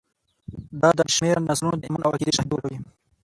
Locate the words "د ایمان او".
1.77-2.13